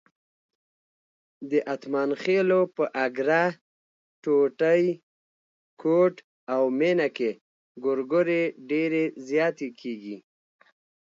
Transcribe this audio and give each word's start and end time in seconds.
د 1.49 1.51
اتمانخېلو 1.73 2.61
په 2.75 2.83
اګره، 3.05 3.43
ټوټی، 4.23 4.83
کوټ 5.81 6.15
او 6.53 6.61
مېنه 6.79 7.07
کې 7.17 7.29
ګورګورې 7.83 8.41
ډېرې 8.69 9.03
زیاتې 9.27 9.67
کېږي. 9.79 10.17